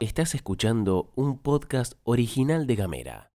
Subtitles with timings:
[0.00, 3.30] Estás escuchando un podcast original de Gamera.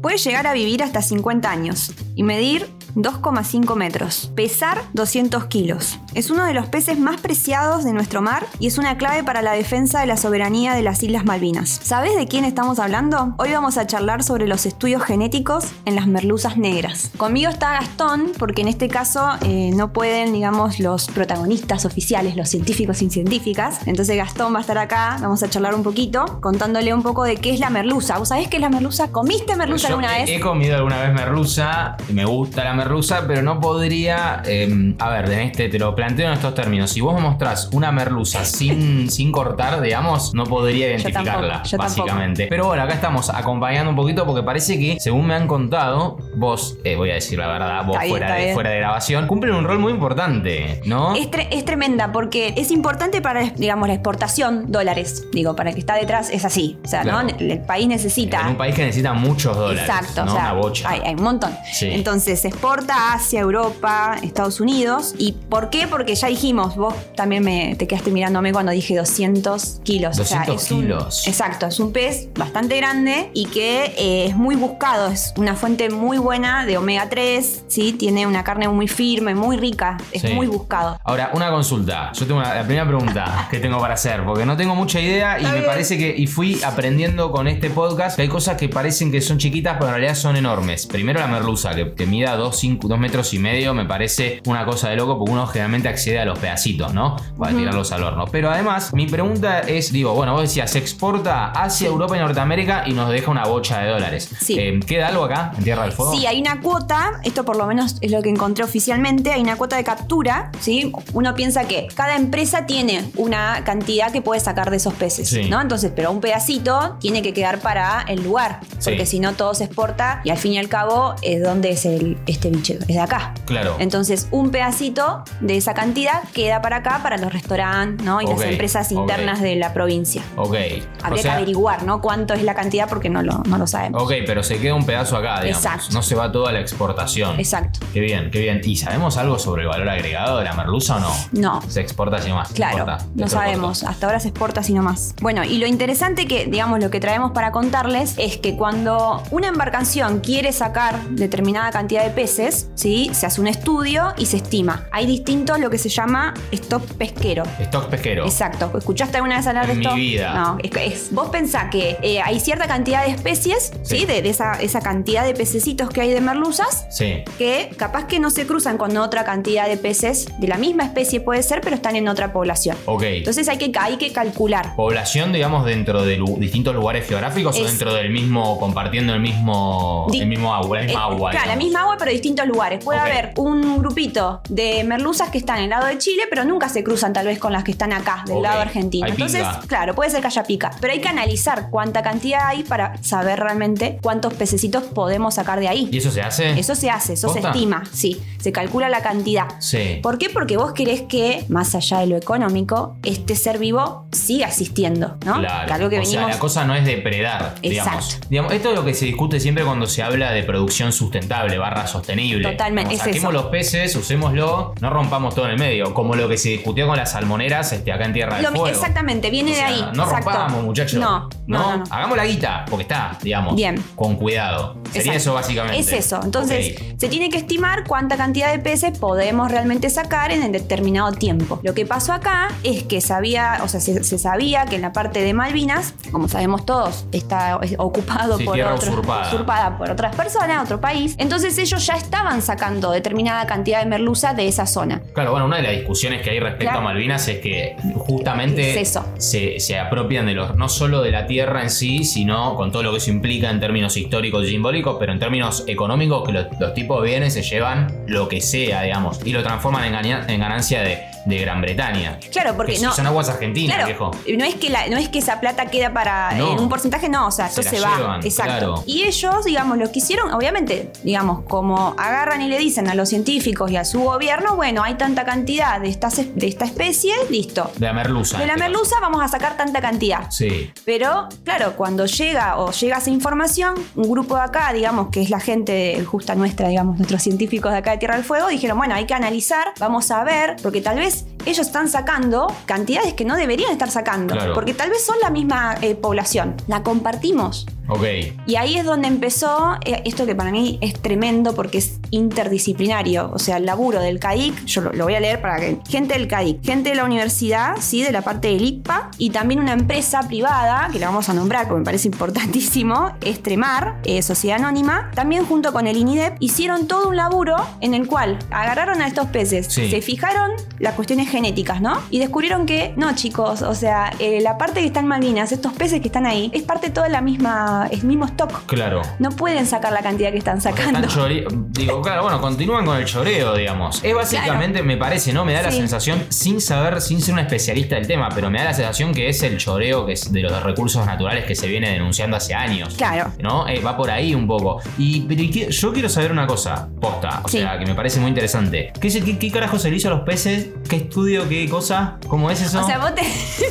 [0.00, 5.98] Puede llegar a vivir hasta 50 años y medir 2,5 metros, pesar 200 kilos.
[6.14, 9.42] Es uno de los peces más preciados de nuestro mar y es una clave para
[9.42, 11.80] la defensa de la soberanía de las Islas Malvinas.
[11.82, 13.34] ¿Sabes de quién estamos hablando?
[13.38, 17.10] Hoy vamos a charlar sobre los estudios genéticos en las merluzas negras.
[17.16, 22.48] Conmigo está Gastón, porque en este caso eh, no pueden, digamos, los protagonistas oficiales, los
[22.48, 23.80] científicos y científicas.
[23.86, 27.36] Entonces Gastón va a estar acá, vamos a charlar un poquito, contándole un poco de
[27.36, 28.18] qué es la merluza.
[28.18, 29.10] ¿Vos sabés qué es la merluza?
[29.10, 30.30] ¿Comiste merluza Yo alguna he, vez?
[30.30, 32.83] He comido alguna vez merluza, me gusta la merluza,
[33.26, 34.42] pero no podría.
[34.46, 36.90] eh, a ver, en este te lo planteo en estos términos.
[36.90, 42.00] Si vos mostrás una merluza sin, sin cortar, digamos, no podría identificarla, tampoco, yo tampoco.
[42.02, 42.46] básicamente.
[42.48, 46.76] Pero bueno, acá estamos acompañando un poquito porque parece que, según me han contado, vos,
[46.84, 49.64] eh, voy a decir la verdad, vos bien, fuera, de, fuera de grabación, cumplen un
[49.64, 51.14] rol muy importante, ¿no?
[51.14, 55.26] Es, tre- es tremenda porque es importante para, digamos, la exportación dólares.
[55.32, 56.78] Digo, para el que está detrás es así.
[56.84, 57.10] O sea, ¿no?
[57.20, 57.28] Claro.
[57.38, 58.40] El, el país necesita.
[58.42, 59.82] En un país que necesita muchos dólares.
[59.88, 60.32] Exacto, ¿no?
[60.32, 60.88] o sea, Una bocha.
[60.90, 61.50] Hay, hay un montón.
[61.72, 61.88] Sí.
[61.90, 65.14] Entonces se exporta a Asia, Europa, Estados Unidos.
[65.16, 65.86] ¿Y por qué?
[65.86, 70.16] Porque ya dijimos, vos también me, te quedaste mirándome cuando dije 200 kilos.
[70.16, 71.28] 200 es un- kilos.
[71.28, 75.06] exacto, es un pez bastante grande y que eh, es muy buscado.
[75.08, 77.92] Es una fuente muy buena de omega 3, ¿sí?
[77.92, 79.96] Tiene una carne muy firme, muy rica.
[80.10, 80.32] Es Sí.
[80.32, 80.98] muy buscado.
[81.04, 82.10] Ahora, una consulta.
[82.14, 85.38] Yo tengo una- la primera pregunta que tengo para hacer, porque no tengo mucha idea
[85.38, 89.12] y me parece que, y fui aprendiendo con este podcast, que hay cosas que parecen
[89.12, 90.86] que son chiquitas, pero en realidad son enormes.
[90.86, 92.63] Primero la merluza, que, que mida 2
[92.98, 96.38] metros y medio, me parece una cosa de loco, porque uno generalmente accede a los
[96.38, 97.16] pedacitos, ¿no?
[97.38, 98.26] Para tirarlos al horno.
[98.30, 102.84] Pero además, mi pregunta es, digo, bueno, vos decías, se exporta hacia Europa y Norteamérica
[102.86, 104.30] y nos deja una bocha de dólares.
[104.40, 104.56] Sí.
[104.58, 106.14] Eh, ¿Queda algo acá, en Tierra del Fuego?
[106.14, 109.56] Sí, hay una cuota, esto por lo menos es lo que encontré oficialmente, hay una
[109.56, 110.92] cuota de captura, ¿sí?
[111.12, 115.48] Uno piensa que cada empresa tiene una cantidad que puede sacar de esos peces, Sí.
[115.48, 115.60] ¿no?
[115.60, 118.90] Entonces, pero un pedacito tiene que quedar para el lugar, Sí.
[118.90, 121.84] porque si no todo se exporta y al fin y al cabo es donde es
[121.84, 123.34] el, este es de acá.
[123.46, 123.76] Claro.
[123.78, 128.20] Entonces, un pedacito de esa cantidad queda para acá, para los restaurantes, ¿no?
[128.20, 130.22] Y las empresas internas de la provincia.
[130.36, 130.54] Ok.
[131.02, 132.00] Habría O sea, que averiguar, ¿no?
[132.00, 134.02] Cuánto es la cantidad porque no lo, no lo sabemos.
[134.02, 135.64] Ok, pero se queda un pedazo acá, digamos.
[135.64, 135.88] Exacto.
[135.92, 137.38] No se va toda la exportación.
[137.38, 137.80] Exacto.
[137.92, 138.60] Qué bien, qué bien.
[138.64, 141.12] ¿Y sabemos algo sobre el valor agregado de la merluza o no?
[141.32, 141.62] No.
[141.68, 142.52] Se exporta así nomás.
[142.52, 143.82] Claro, importa, no sabemos.
[143.84, 145.14] Hasta ahora se exporta así nomás.
[145.20, 149.48] Bueno, y lo interesante que, digamos, lo que traemos para contarles es que cuando una
[149.48, 152.33] embarcación quiere sacar determinada cantidad de peces,
[152.74, 153.10] ¿sí?
[153.12, 154.86] Se hace un estudio y se estima.
[154.92, 157.44] Hay distintos lo que se llama stock pesquero.
[157.60, 158.24] Stock pesquero.
[158.24, 158.70] Exacto.
[158.76, 160.34] ¿Escuchaste alguna vez hablar de En mi vida.
[160.34, 163.98] No, es, vos pensás que eh, hay cierta cantidad de especies, ¿sí?
[163.98, 164.04] Sí.
[164.06, 167.22] De, de esa, esa cantidad de pececitos que hay de merluzas, Sí.
[167.38, 171.20] que capaz que no se cruzan con otra cantidad de peces de la misma especie
[171.20, 172.76] puede ser, pero están en otra población.
[172.86, 173.02] Ok.
[173.04, 174.74] Entonces hay que, hay que calcular.
[174.76, 180.06] Población, digamos, dentro de lu- distintos lugares geográficos o dentro del mismo, compartiendo el mismo,
[180.12, 181.30] el mismo agua, la misma Eh, agua.
[181.30, 182.82] claro, la misma agua, pero distintos lugares.
[182.82, 186.70] Puede haber un grupito de merluzas que están en el lado de Chile, pero nunca
[186.70, 189.04] se cruzan tal vez con las que están acá, del lado argentino.
[189.04, 189.60] Hay Entonces, pica.
[189.66, 190.70] claro, puede ser que haya pica.
[190.80, 195.68] Pero hay que analizar cuánta cantidad hay para saber realmente cuántos pececitos podemos sacar de
[195.68, 195.88] ahí.
[195.92, 196.58] ¿Y eso se hace?
[196.58, 198.22] Eso se hace, eso se estima, sí.
[198.40, 199.46] Se calcula la cantidad.
[199.58, 200.00] Sí.
[200.02, 200.30] ¿Por qué?
[200.30, 205.40] Porque vos querés que, más allá de lo económico, este ser vivo siga existiendo, ¿no?
[205.40, 205.66] Claro.
[205.66, 208.06] Que algo que o sea, la cosa no es depredar, digamos.
[208.06, 208.26] Exacto.
[208.30, 208.52] digamos.
[208.52, 212.13] Esto es lo que se discute siempre cuando se habla de producción sustentable, barra sostenible.
[212.42, 215.92] Totalmente, es saquemos los peces, usémoslo, no rompamos todo en el medio.
[215.94, 218.68] Como lo que se discutió con las salmoneras este, acá en Tierra del Lo Fuego.
[218.68, 219.80] exactamente, viene O sea, de ahí.
[219.94, 220.30] No exacto.
[220.30, 221.00] rompamos, muchachos.
[221.00, 221.84] No, no, no, no.
[221.90, 223.56] Hagamos la guita, porque está, digamos.
[223.56, 223.82] Bien.
[223.96, 224.74] Con cuidado.
[224.92, 225.16] Sería Exacto.
[225.18, 225.78] eso básicamente.
[225.80, 226.20] Es eso.
[226.22, 231.12] Entonces, se tiene que estimar cuánta cantidad de peces podemos realmente sacar en el determinado
[231.12, 231.60] tiempo.
[231.62, 234.92] Lo que pasó acá es que sabía, o sea, se, se sabía que en la
[234.92, 239.28] parte de Malvinas, como sabemos todos, está es ocupado Sí, por tierra otros- usurpada.
[239.28, 241.14] usurpada por otras personas, otro país.
[241.18, 245.02] Entonces ellos ya estaban sacando determinada cantidad de merluza de esa zona.
[245.12, 246.78] Claro, bueno, una de las discusiones que hay respecto Claro.
[246.78, 249.04] a Malvinas es que justamente Es eso.
[249.18, 252.82] Se, se apropian de los, no solo de la tierra en sí, sino con todo
[252.82, 256.46] lo que eso implica en términos históricos y simbólicos, pero en términos económicos, que los,
[256.60, 260.82] los tipos de bienes se llevan lo que sea, digamos, y lo transforman en ganancia
[260.82, 262.18] de de Gran Bretaña.
[262.30, 262.92] Claro, porque Que no.
[262.92, 264.10] son aguas argentinas, Claro, viejo.
[264.38, 266.52] no es que la, no es que esa plata queda para No.
[266.52, 267.96] en un porcentaje, no, o sea, Se se va.
[267.96, 268.52] llevan, Exacto.
[268.52, 268.84] claro.
[268.86, 273.08] Y ellos, digamos, lo que hicieron, obviamente, digamos, como agarran y le dicen a los
[273.08, 277.70] científicos y a su gobierno, bueno, hay tanta cantidad de, estas, de esta especie, listo.
[277.76, 278.38] De la merluza.
[278.38, 278.70] De la este caso.
[278.72, 280.30] merluza vamos a sacar tanta cantidad.
[280.30, 280.70] Sí.
[280.84, 285.30] Pero, claro, cuando llega o llega esa información, un grupo de acá, digamos, que es
[285.30, 288.94] la gente justa nuestra, digamos, nuestros científicos de acá de Tierra del Fuego, dijeron, bueno,
[288.94, 291.13] hay que analizar, vamos a ver, porque tal vez
[291.46, 294.54] ellos están sacando cantidades que no deberían estar sacando, Claro.
[294.54, 297.66] porque tal vez son la misma eh, población, la compartimos.
[297.88, 298.04] Ok.
[298.46, 303.30] Y ahí es donde empezó eh, esto que para mí es tremendo porque es interdisciplinario.
[303.32, 305.78] O sea, el laburo del CAIC, yo lo, lo voy a leer para que.
[305.88, 308.02] Gente del CAIC, gente de la universidad, ¿sí?
[308.02, 311.66] de la parte del ICPA, y también una empresa privada, que la vamos a nombrar
[311.68, 317.08] porque me parece importantísimo, Estremar, eh, Sociedad Anónima, también junto con el INIDEP, hicieron todo
[317.08, 319.90] un laburo en el cual agarraron a estos peces, Sí.
[319.90, 321.98] se fijaron las cuestiones genéticas, ¿no?
[322.10, 325.72] Y descubrieron que, no, chicos, o sea, eh, la parte que está en Malvinas, estos
[325.72, 328.66] peces que están ahí, es parte toda la misma, es mismo stock.
[328.66, 329.02] Claro.
[329.18, 331.06] No pueden sacar la cantidad que están O sea, sacando.
[331.06, 334.00] están Digo, claro, bueno, continúan con el choreo, digamos.
[334.02, 335.44] Es básicamente, me parece, ¿no?
[335.44, 338.64] Me da la sensación, sin saber, sin ser un especialista del tema, pero me da
[338.66, 341.90] la sensación que es el choreo que es de los recursos naturales que se viene
[341.90, 342.94] denunciando hace años.
[342.96, 343.32] Claro.
[343.40, 343.66] ¿No?
[343.68, 344.80] Eh, va por ahí un poco.
[344.98, 347.58] Y, pero yo quiero saber una cosa, posta, o Sí.
[347.58, 348.92] sea, que me parece muy interesante.
[349.00, 350.68] ¿Qué, qué, qué carajo se le hizo a los peces?
[350.88, 351.48] ¿Qué estudio?
[351.48, 352.18] ¿Qué cosa?
[352.28, 352.80] ¿Cómo es eso?
[352.82, 353.22] O sea, vos te.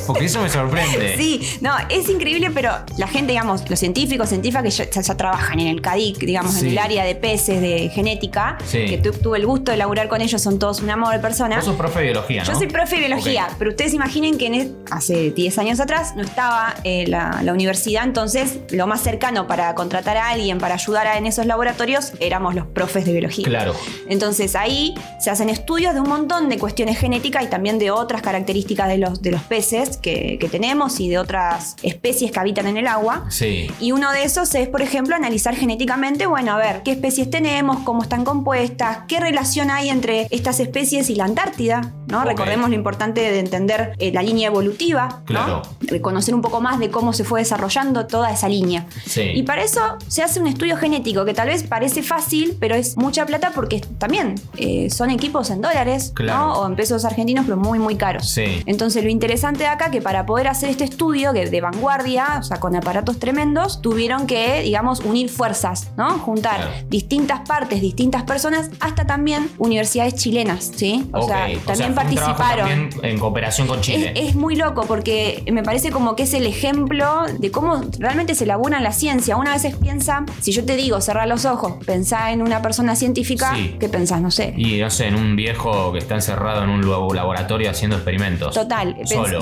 [0.07, 1.15] Porque eso me sorprende.
[1.23, 4.69] Sí, no, es increíble, pero la gente, digamos, los científicos, científicas que
[5.01, 6.65] ya, trabajan en el CADIC, digamos, Sí.
[6.65, 8.85] en el área de peces, de genética, Sí.
[8.85, 11.57] que tu- tuve el gusto de laburar con ellos, son todos un amor de persona.
[11.57, 12.51] Vos sos profe de biología, ¿no?
[12.51, 16.23] Yo soy profe de biología, pero ustedes imaginen que en hace 10 años atrás no
[16.23, 21.07] estaba eh, la, la universidad, entonces lo más cercano para contratar a alguien para ayudar
[21.07, 23.45] a- en esos laboratorios éramos los profes de biología.
[23.45, 23.73] Claro.
[24.09, 28.21] Entonces ahí se hacen estudios de un montón de cuestiones genéticas y también de otras
[28.21, 32.67] características de los, de los peces que, que tenemos y de otras especies que habitan
[32.67, 33.25] en el agua.
[33.29, 33.69] Sí.
[33.83, 37.79] Y uno de esos es, por ejemplo, analizar genéticamente, bueno, a ver qué especies tenemos,
[37.79, 42.23] cómo están compuestas, qué relación hay entre estas especies y la Antártida, ¿no?
[42.23, 45.25] Recordemos lo importante de entender eh, la línea evolutiva, ¿no?
[45.25, 45.61] Claro.
[45.81, 48.85] Reconocer un poco más de cómo se fue desarrollando toda esa línea.
[49.05, 49.23] Sí.
[49.33, 52.95] Y para eso se hace un estudio genético que tal vez parece fácil, pero es
[52.95, 56.39] mucha plata porque también eh, son equipos en dólares, Claro.
[56.39, 56.53] ¿no?
[56.61, 58.29] O en pesos argentinos, pero muy, muy caros.
[58.29, 58.63] Sí.
[58.65, 62.43] Entonces, lo interesante de acá que para poder hacer este estudio que de vanguardia, o
[62.43, 66.19] sea, con aparatos tremendos, tuvieron que, digamos, unir fuerzas, ¿no?
[66.19, 66.71] Juntar Claro.
[66.89, 71.09] distintas partes, distintas personas, hasta también universidades chilenas, ¿sí?
[71.13, 72.67] O sea, O también fue un trabajo participaron.
[72.89, 74.13] también en cooperación con Chile.
[74.15, 78.35] Es, es muy loco porque me parece como que es el ejemplo de cómo realmente
[78.35, 79.37] se labura en la ciencia.
[79.37, 83.53] Una vez piensa, si yo te digo cerrar los ojos, pensá en una persona científica,
[83.55, 83.75] Sí.
[83.79, 84.21] ¿qué pensás?
[84.21, 84.53] No sé.
[84.57, 88.53] Y no sé, en un viejo que está encerrado en un labo- laboratorio haciendo experimentos.
[88.53, 88.95] Total,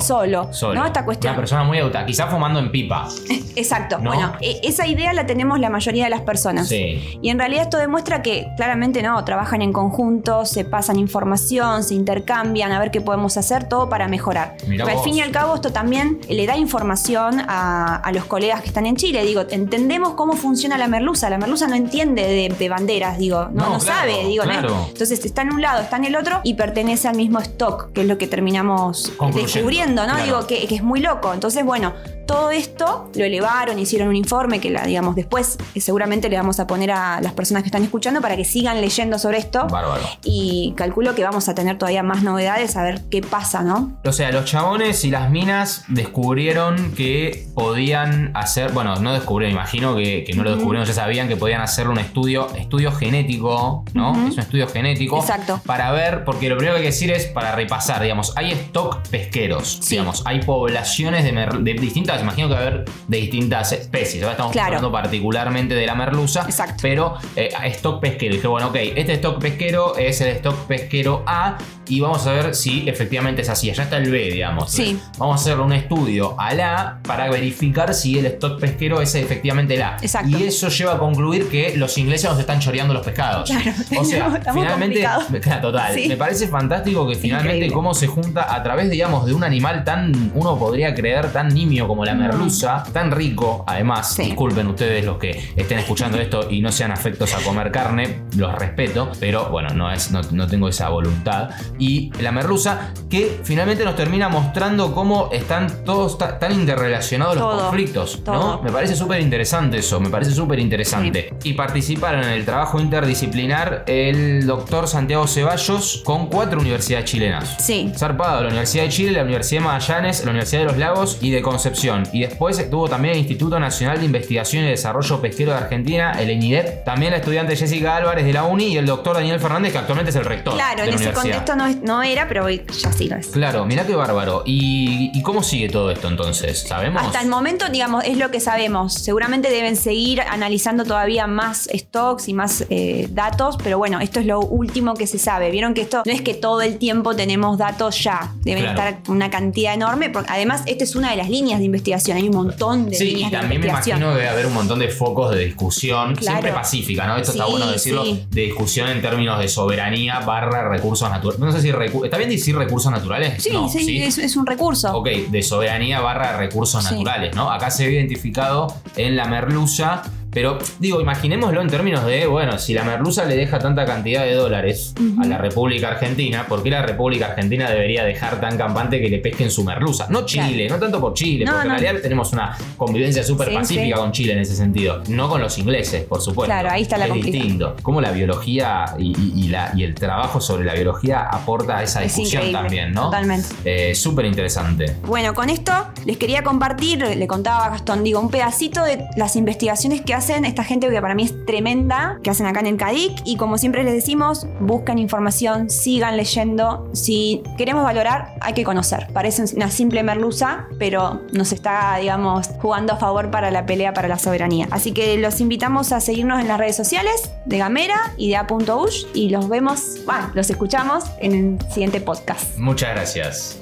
[0.52, 0.74] Solo.
[0.74, 0.86] ¿no?
[0.86, 1.32] Esta cuestión.
[1.32, 3.08] Una persona muy auta, quizás fumando en pipa.
[3.56, 3.98] Exacto.
[3.98, 4.10] ¿No?
[4.10, 6.68] Bueno, e- esa idea la tenemos la mayoría de las personas.
[6.68, 7.18] Sí.
[7.20, 11.94] Y en realidad esto demuestra que claramente no, trabajan en conjunto, se pasan información, se
[11.94, 14.56] intercambian, a ver qué podemos hacer, todo para mejorar.
[14.66, 18.60] Pero al fin y al cabo esto también le da información a, a los colegas
[18.62, 19.24] que están en Chile.
[19.24, 21.30] Digo, entendemos cómo funciona la merluza.
[21.30, 24.86] La merluza no entiende de, de banderas, digo, no, No, no claro, sabe, digo, ¿no?
[24.88, 28.02] Entonces está en un lado, está en el otro y pertenece al mismo stock, que
[28.02, 30.14] es lo que terminamos descubriendo, ¿no?
[30.14, 30.24] claro.
[30.24, 31.32] Digo, que, que es muy loco.
[31.32, 31.92] Entonces, bueno,
[32.26, 36.66] todo esto lo elevaron, hicieron un informe que la, digamos, después seguramente le vamos a
[36.66, 39.66] poner a las personas que están escuchando para que sigan leyendo sobre esto.
[39.68, 40.02] Bárbaro.
[40.24, 43.98] Y calculo que vamos a tener todavía más novedades, a ver qué pasa, ¿no?
[44.04, 49.96] O sea, los chabones y las minas descubrieron que podían hacer, bueno, no descubrieron, imagino
[49.96, 54.12] que, que no lo descubrieron, ya sabían que podían hacer un estudio, estudio genético, ¿no?
[54.28, 55.18] Es un estudio genético.
[55.18, 55.60] Exacto.
[55.66, 59.06] Para ver, porque lo primero que hay que decir es para repasar, digamos, hay stock
[59.08, 59.90] pesqueros, Sí.
[59.96, 64.32] digamos, hay poblaciones de, de distintas, imagino que va a haber de distintas especies, ahora
[64.32, 64.66] estamos Claro.
[64.66, 66.74] hablando particularmente de la merluza, Exacto.
[66.82, 68.34] pero eh, stock pesquero.
[68.34, 71.56] Dije, bueno, ok, este stock pesquero es el stock pesquero A
[71.88, 73.70] y vamos a ver si efectivamente es así.
[73.70, 74.70] Allá está el B, digamos.
[74.70, 74.98] Sí.
[75.18, 79.74] Vamos a hacerle un estudio al A para verificar si el stock pesquero es efectivamente
[79.74, 79.96] el A.
[80.00, 80.36] Exacto.
[80.38, 83.48] Y eso lleva a concluir que los ingleses nos están choreando los pescados.
[83.50, 85.60] Claro, O sea, finalmente, complicado.
[85.62, 85.94] total.
[85.94, 86.08] Sí.
[86.08, 87.74] Me parece fantástico que finalmente Increíble.
[87.74, 91.86] cómo se junta a través, digamos, de un animal tan, uno podría creer, tan nimio
[91.86, 94.22] como como la merluza, tan rico, además, Sí.
[94.24, 98.52] disculpen ustedes los que estén escuchando esto y no sean afectos a comer carne, los
[98.56, 101.50] respeto, pero bueno, no, es, no, no tengo esa voluntad.
[101.78, 107.44] Y la merluza que finalmente nos termina mostrando cómo están todos ta- tan interrelacionados los
[107.44, 108.20] Todo, conflictos.
[108.64, 111.32] Me parece súper interesante eso, me parece súper interesante.
[111.44, 117.56] Y participaron en el trabajo interdisciplinar el doctor Santiago Ceballos con cuatro universidades chilenas.
[117.60, 117.92] Sí.
[117.96, 121.30] Zarpado, la Universidad de Chile, la Universidad de Magallanes, la Universidad de los Lagos y
[121.30, 121.91] de Concepción.
[122.12, 126.30] Y después estuvo también el Instituto Nacional de Investigación y Desarrollo Pesquero de Argentina, el
[126.30, 126.84] ENIDEP.
[126.84, 130.10] También la estudiante Jessica Álvarez de la UNI y el doctor Daniel Fernández, que actualmente
[130.10, 130.54] es el rector.
[130.54, 133.28] Claro, de en la ese contexto no, era, pero hoy ya sí lo es.
[133.28, 134.42] Claro, mirá qué bárbaro.
[134.46, 136.60] ¿Y, y cómo sigue todo esto entonces?
[136.60, 137.02] ¿Sabemos?
[137.02, 138.94] Hasta el momento, digamos, es lo que sabemos.
[138.94, 144.26] Seguramente deben seguir analizando todavía más stocks y más eh, datos, pero bueno, esto es
[144.26, 145.50] lo último que se sabe.
[145.50, 148.78] Vieron que esto no es que todo el tiempo tenemos datos ya, deben Claro.
[148.90, 151.81] estar una cantidad enorme, porque además esta es una de las líneas de investigación,
[152.16, 153.98] hay un montón de Sí, y también me investigación.
[153.98, 156.38] imagino que debe haber un montón de focos de discusión, Claro.
[156.40, 157.16] siempre pacífica, ¿no?
[157.16, 158.24] Esto está Sí, bueno decirlo, sí.
[158.30, 161.40] de discusión en términos de soberanía barra recursos naturales.
[161.40, 163.42] No sé si recu- ¿Está bien decir recursos naturales?
[163.42, 164.96] Sí, No, sí, Es, es un recurso.
[164.96, 166.90] Ok, de soberanía barra recursos Sí.
[166.94, 167.50] naturales, ¿no?
[167.50, 172.72] Acá se ve identificado en la merluza, pero digo, imaginémoslo en términos de, bueno, si
[172.74, 176.82] la merluza le deja tanta cantidad de dólares a la República Argentina, ¿por qué la
[176.82, 180.06] República Argentina debería dejar tan campante que le pesquen su merluza?
[180.10, 181.74] No Chile, no tanto por Chile, No, porque no.
[181.74, 184.00] en realidad tenemos una convivencia súper Sí, pacífica sí.
[184.02, 186.52] con Chile en ese sentido, no con los ingleses, por supuesto.
[186.52, 187.76] Claro, ahí está la es distinto.
[187.82, 191.82] Cómo la biología y, y- y la, y el trabajo sobre la biología aporta a
[191.82, 193.04] esa Es discusión también, ¿no?
[193.04, 193.48] totalmente.
[193.64, 194.96] Eh, súper interesante.
[195.06, 195.72] Bueno, con esto
[196.06, 200.44] les quería compartir, le contaba a Gastón, digo, un pedacito de las investigaciones que hacen
[200.44, 203.22] esta gente que para mí es tremenda, que hacen acá en el CADIC.
[203.24, 206.88] Y como siempre les decimos, buscan información, sigan leyendo.
[206.92, 209.08] Si queremos valorar, hay que conocer.
[209.12, 214.06] Parece una simple merluza, pero nos está, digamos, jugando a favor para la pelea para
[214.06, 214.68] la soberanía.
[214.70, 219.06] Así que los invitamos a seguirnos en las redes sociales de Gamera y de A.Ush
[219.14, 222.56] y los vemos, bueno, los escuchamos en el siguiente podcast.
[222.58, 223.61] Muchas gracias.